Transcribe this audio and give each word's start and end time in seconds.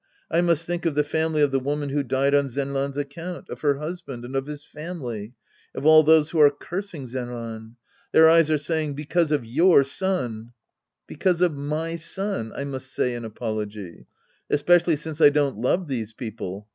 I 0.31 0.41
must 0.41 0.65
think 0.65 0.87
of 0.87 0.95
the 0.95 1.03
family 1.03 1.43
of 1.43 1.51
the 1.51 1.59
woman 1.59 1.89
who 1.89 2.01
died 2.01 2.33
on 2.33 2.49
Zenran's 2.49 2.97
account, 2.97 3.49
of 3.51 3.61
her 3.61 3.77
husband, 3.77 4.25
and 4.25 4.35
of 4.35 4.47
his 4.47 4.65
family— 4.65 5.35
of 5.75 5.85
all 5.85 6.01
those 6.01 6.31
who 6.31 6.39
are 6.41 6.49
cursing 6.49 7.05
Zenran. 7.05 7.75
Their 8.11 8.27
eyes 8.27 8.49
are 8.49 8.57
saying," 8.57 8.95
Because 8.95 9.31
of 9.31 9.45
your 9.45 9.83
son 9.83 10.53
—""Because 11.15 11.41
of 11.43 11.53
my 11.53 11.97
son 11.97 12.51
—"I 12.55 12.63
must 12.63 12.91
say 12.91 13.13
in 13.13 13.25
apology. 13.25 14.07
Especially 14.49 14.95
since 14.95 15.21
I 15.21 15.29
don't 15.29 15.59
love 15.59 15.87
these 15.87 16.13
people. 16.13 16.67